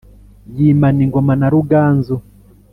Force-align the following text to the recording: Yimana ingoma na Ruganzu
Yimana 0.57 0.97
ingoma 1.05 1.33
na 1.39 1.47
Ruganzu 1.53 2.15